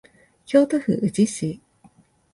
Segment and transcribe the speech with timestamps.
[0.47, 1.59] 京都府宇治市